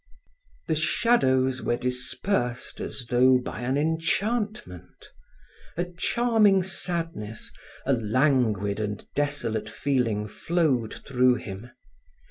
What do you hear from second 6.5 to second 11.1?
sadness, a languid and desolate feeling flowed